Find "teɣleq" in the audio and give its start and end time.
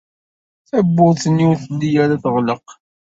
2.23-2.67